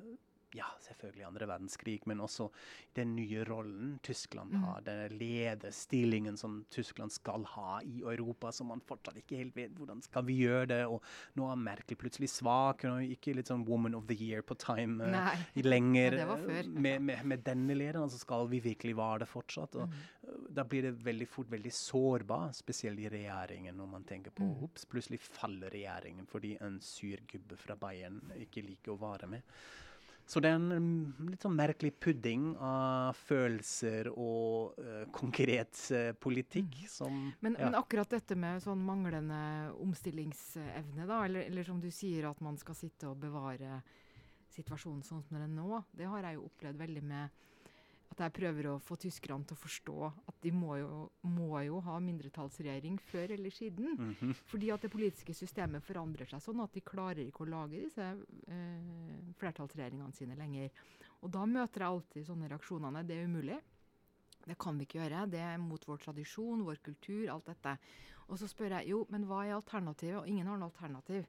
[0.54, 2.50] ja, selvfølgelig andre verdenskrig, men også
[2.98, 4.64] den nye rollen Tyskland mm.
[4.64, 4.84] har.
[4.86, 10.04] Den lederstillingen som Tyskland skal ha i Europa, som man fortsatt ikke helt vet hvordan
[10.06, 10.82] skal vi gjøre det.
[10.86, 11.02] Og
[11.40, 12.86] nå er Merkel plutselig svak.
[12.86, 16.20] Hun er ikke litt sånn 'woman of the year' på time uh, lenger.
[16.22, 19.76] Ja, med, med, med, denne lederen så skal vi virkelig være det fortsatt.
[19.76, 20.50] og mm.
[20.54, 24.64] Da blir det veldig fort veldig sårbar, spesielt i regjeringen, når man tenker på mm.
[24.64, 29.42] Ups, plutselig faller regjeringen fordi en sur gubbe fra Bayern ikke liker å være med.
[30.34, 36.10] Så det er en mm, litt sånn merkelig pudding av følelser og uh, konkret uh,
[36.18, 36.88] politikk mm.
[36.90, 37.68] som men, ja.
[37.68, 39.44] men, akkurat dette med sånn manglende
[39.84, 43.84] omstillingsevne, da, eller, eller, som du sier, at man skal sitte og bevare
[44.56, 47.46] situasjonen sånn som den er nå, det har jeg jo opplevd veldig med
[48.14, 49.98] at jeg prøver å få tyskerne til å forstå
[50.30, 53.96] at de må jo, må jo ha mindretallsregjering før eller siden.
[53.98, 54.34] Mm -hmm.
[54.46, 58.02] Fordi at det politiske systemet forandrer seg sånn at de klarer ikke å lage disse
[58.48, 60.70] eh, flertallsregjeringene sine lenger.
[61.22, 63.08] Og da møter jeg alltid sånne reaksjonene.
[63.08, 63.60] Det er umulig.
[64.46, 65.30] Det kan vi ikke gjøre.
[65.32, 67.78] Det er mot vår tradisjon, vår kultur, alt dette.
[68.28, 70.20] Og så spør jeg jo, men hva er alternativet?
[70.20, 71.26] Og ingen har noe alternativ.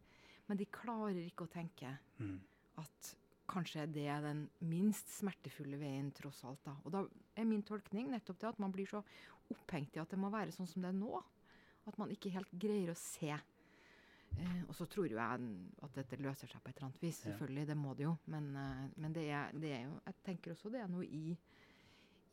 [0.47, 2.41] Men de klarer ikke å tenke mm.
[2.83, 3.17] at
[3.51, 6.63] kanskje det er den minst smertefulle veien, tross alt.
[6.65, 6.77] da.
[6.85, 7.05] Og da
[7.37, 9.03] er min tolkning nettopp det at man blir så
[9.53, 11.21] opphengt i at det må være sånn som det er nå.
[11.85, 13.35] At man ikke helt greier å se.
[14.35, 15.49] Eh, og så tror jo jeg
[15.85, 17.21] at dette løser seg på et eller annet vis.
[17.27, 18.15] Selvfølgelig, det må det jo.
[18.33, 21.37] Men, eh, men det, er, det, er, jo Jeg tenker også det er noe i,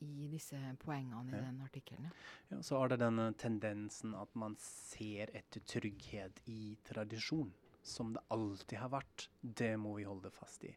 [0.08, 1.44] i disse poengene i ja.
[1.50, 2.08] den artikkelen.
[2.08, 2.14] Ja.
[2.56, 2.62] ja.
[2.66, 7.52] Så er det den tendensen at man ser etter trygghet i tradisjon.
[7.84, 9.28] Som det alltid har vært.
[9.42, 10.74] Det må vi holde fast i.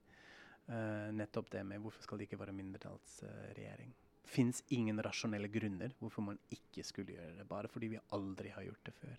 [0.64, 3.90] Uh, nettopp det med hvorfor skal det ikke være mindretallsregjering.
[3.92, 8.52] Uh, Fins ingen rasjonelle grunner hvorfor man ikke skulle gjøre det, bare fordi vi aldri
[8.54, 9.18] har gjort det før.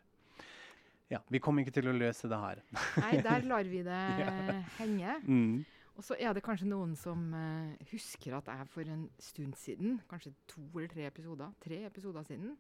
[1.12, 2.62] Ja, Vi kommer ikke til å løse det her.
[2.98, 4.32] Nei, der lar vi det ja.
[4.80, 5.20] henge.
[5.28, 5.66] Mm.
[5.96, 10.00] Og så er det kanskje noen som uh, husker at jeg for en stund siden,
[10.10, 12.58] kanskje to eller tre episoder, tre episoder siden,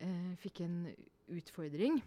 [0.00, 0.80] uh, fikk en
[1.36, 2.00] utfordring.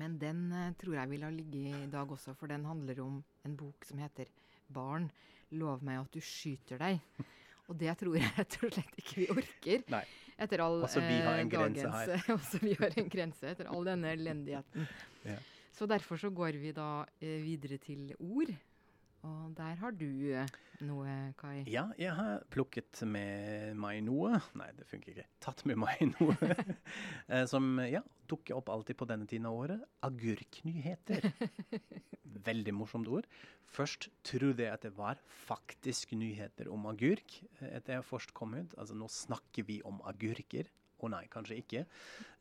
[0.00, 3.22] Men den uh, tror jeg vil ha ligget i dag også, for den handler om
[3.46, 4.30] en bok som heter
[4.74, 5.08] barn,
[5.54, 7.00] lov meg at du skyter deg.
[7.70, 9.84] Og det tror jeg rett og slett ikke vi orker.
[9.94, 10.04] Nei.
[10.44, 12.34] Etter all også vi har en dagens, grense her.
[12.34, 14.88] også vi har en grense etter all denne elendigheten.
[15.24, 15.38] Ja.
[15.74, 18.52] Så derfor så går vi da eh, videre til ord.
[19.24, 20.50] Og der har du eh,
[20.84, 21.62] noe, Kai?
[21.70, 24.36] Ja, jeg har plukket med meg noe.
[24.58, 25.26] Nei, det funker ikke.
[25.44, 26.36] Tatt med meg noe.
[27.32, 29.86] eh, som ja, dukker opp alltid på denne tiden av året.
[30.04, 31.30] Agurknyheter.
[32.44, 33.28] Veldig morsomt ord.
[33.74, 37.40] Først trodde jeg at det var faktisk nyheter om agurk.
[37.60, 38.76] Eh, etter jeg først kom ut.
[38.76, 40.68] Altså, nå snakker vi om agurker.
[41.02, 41.82] Å nei, kanskje ikke.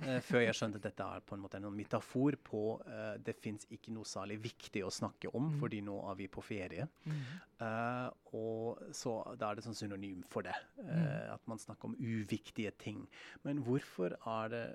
[0.03, 3.35] Uh, før jeg skjønte at dette er på en måte en metafor på uh, det
[3.41, 5.57] fins ikke noe særlig viktig å snakke om, mm.
[5.63, 6.87] fordi nå er vi på ferie.
[7.09, 7.19] Mm.
[7.63, 10.55] Uh, og så da er det sånn synonym for det.
[10.79, 11.33] Mm.
[11.33, 13.03] At man snakker om uviktige ting.
[13.47, 14.65] Men hvorfor er det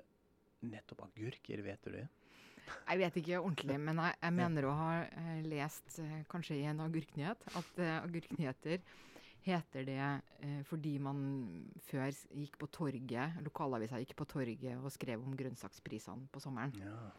[0.69, 2.07] nettopp agurker, vet du det?
[2.69, 4.89] Jeg vet ikke ordentlig, men jeg, jeg mener å ha
[5.49, 5.95] lest,
[6.29, 8.83] kanskje i en agurknyhet, at agurknyheter
[9.45, 11.19] heter det eh, fordi man
[11.87, 16.75] før gikk på torget, lokalavisa gikk på torget og skrev om grønnsaksprisene på sommeren.
[16.79, 17.11] Ja.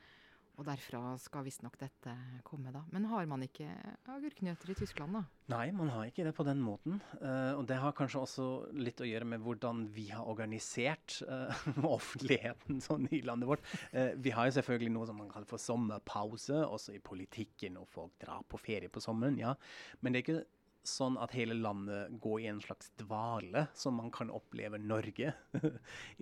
[0.60, 2.12] Og derfra skal visstnok dette
[2.44, 2.82] komme, da.
[2.92, 3.64] Men har man ikke
[4.12, 5.22] agurknøtter i Tyskland, da?
[5.54, 6.98] Nei, man har ikke det på den måten.
[7.16, 11.64] Uh, og det har kanskje også litt å gjøre med hvordan vi har organisert uh,
[11.96, 13.64] offentligheten sånn i landet vårt.
[13.94, 17.88] Uh, vi har jo selvfølgelig noe som man kaller for sommerpause, også i politikken, og
[17.88, 19.40] folk drar på ferie på sommeren.
[19.40, 19.56] ja.
[20.04, 20.42] Men det er ikke
[20.86, 25.32] sånn at hele landet går i en slags dvale, som man kan oppleve Norge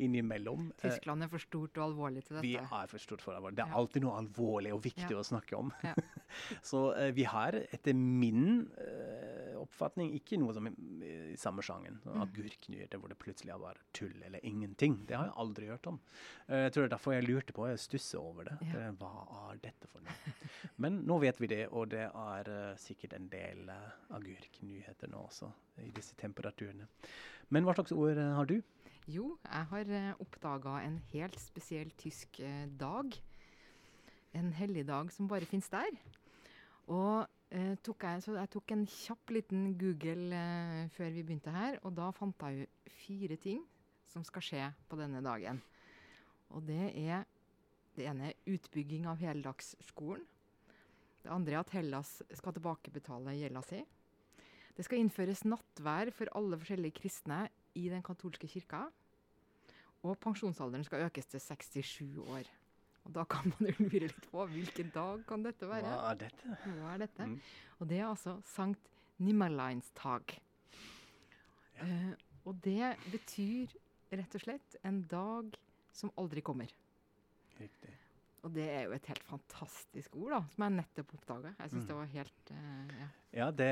[0.04, 0.72] innimellom.
[0.76, 2.46] Eh, Tyskland er for stort og alvorlig til dette?
[2.46, 3.58] Vi er for stort for alvorlig.
[3.60, 3.78] Det er ja.
[3.82, 5.20] alltid noe alvorlig og viktig ja.
[5.20, 5.70] å snakke om.
[5.86, 5.94] Ja.
[6.70, 10.74] Så uh, vi har etter min uh, oppfatning ikke noe som i,
[11.32, 12.00] i samme sjangen.
[12.04, 12.18] Mm.
[12.26, 15.00] Agurknyheter hvor det plutselig har vært tull eller ingenting.
[15.08, 16.00] Det har jeg aldri hørt om.
[16.50, 18.58] Uh, jeg tror det er derfor jeg lurte på, jeg stusser over det.
[18.64, 18.90] det.
[18.98, 19.14] Hva
[19.46, 20.34] er dette for noe?
[20.82, 23.70] Men nå vet vi det, og det er sikkert en del
[24.14, 25.48] agurk nyheter nå også,
[25.84, 26.88] i disse temperaturene.
[27.54, 28.58] Men hva slags ord eh, har du?
[29.08, 33.16] Jo, jeg har eh, oppdaga en helt spesiell tysk uh, dag.
[34.36, 35.96] En helligdag som bare finnes der.
[36.92, 37.24] Og
[37.54, 40.42] eh, tok jeg, så jeg tok en kjapp liten Google
[40.94, 43.64] før vi begynte her, og da fant jeg jo fire ting
[44.08, 45.60] som skal skje på denne dagen.
[46.56, 47.26] Og det er
[47.98, 50.22] det ene er utbygging av heldagsskolen.
[51.18, 53.80] Det andre er at Hellas skal tilbakebetale gjelda si.
[54.78, 57.40] Det skal innføres nattvær for alle forskjellige kristne
[57.74, 58.84] i den katolske kirka.
[60.06, 62.46] Og pensjonsalderen skal økes til 67 år.
[63.08, 65.90] Og Da kan man jo lure litt på hvilken dag kan dette være?
[65.90, 66.54] Hva er dette?
[66.78, 67.26] Hva er dette?
[67.26, 67.36] Mm.
[67.80, 70.38] Og det er altså Sankt Nimmerleinstag.
[71.74, 71.88] Ja.
[71.88, 72.12] Eh,
[72.46, 73.74] og det betyr
[74.14, 75.58] rett og slett en dag
[75.90, 76.70] som aldri kommer.
[77.58, 77.97] Riktig.
[78.46, 81.52] Og det er jo et helt fantastisk ord, da, som jeg nettopp oppdaga.
[81.58, 81.88] Jeg syns mm.
[81.88, 83.08] det var helt uh, Ja,
[83.40, 83.70] ja det,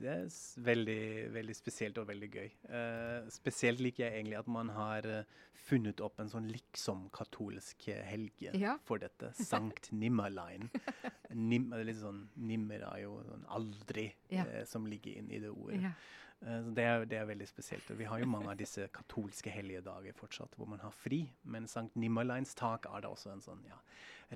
[0.00, 1.02] det, er veldig,
[1.36, 2.48] veldig spesielt og veldig gøy.
[2.66, 5.38] Uh, spesielt liker jeg egentlig at man har uh,
[5.68, 8.74] funnet opp en sånn liksom-katolsk helge ja.
[8.88, 9.30] for dette.
[9.38, 10.66] Sankt Nimmerlein.
[11.36, 14.48] Nim, litt sånn, Nimmer er jo sånn aldri ja.
[14.68, 15.92] som ligger inn i det ordet.
[16.46, 17.90] Eh, det er, det er, veldig spesielt.
[17.98, 21.24] Vi har jo mange av disse katolske hellige dager fortsatt, hvor man har fri.
[21.42, 23.78] Men Sankt Nimmerleins tak er da også en sånn ja,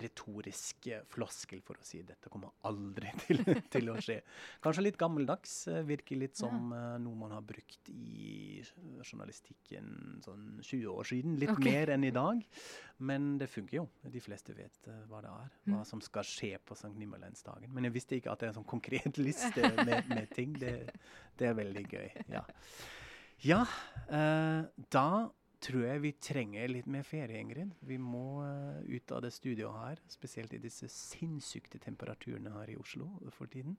[0.01, 4.21] retorisk eh, floskel for å si dette kommer aldri til, til å skje.
[4.65, 5.57] Kanskje litt gammeldags.
[5.73, 6.97] Eh, virker litt som ja.
[7.03, 8.63] noe man har brukt i
[9.03, 11.37] journalistikken sånn 20 år siden.
[11.41, 11.69] Litt okay.
[11.69, 12.41] mer enn i dag.
[13.03, 13.87] Men det funker jo.
[14.15, 15.53] De fleste vet hva det er.
[15.67, 15.89] Hva mm.
[15.89, 17.71] som skal skje på Sankt Nimmerleinsdagen.
[17.75, 20.57] Men jeg visste ikke at det er en sånn konkret liste med, med ting.
[20.61, 20.75] Det,
[21.39, 22.09] det er veldig gøy.
[22.33, 22.45] Ja,
[23.43, 23.63] ja
[24.09, 24.65] eh,
[24.95, 25.07] da
[25.63, 27.75] tror jeg vi trenger litt mer ferie, Ingrid.
[27.87, 32.77] Vi må uh, ut av det studioet her, spesielt i disse sinnssyke temperaturene her i
[32.81, 33.77] Oslo for tiden.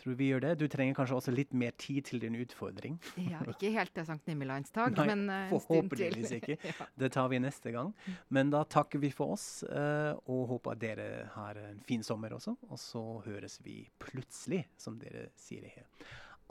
[0.00, 0.52] Tror vi gjør det.
[0.58, 2.96] Du trenger kanskje også litt mer tid til din utfordring.
[3.20, 6.58] Ja, Ikke helt til Sankt Nimmerleinsdag, men uh, forhåpentligvis ikke.
[6.70, 6.88] ja.
[6.98, 7.92] Det tar vi neste gang.
[8.32, 12.34] Men da takker vi for oss, uh, og håper at dere har en fin sommer
[12.38, 12.56] også.
[12.70, 15.88] Og så høres vi plutselig, som dere sier det her.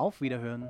[0.01, 0.69] Auf Wiederhören.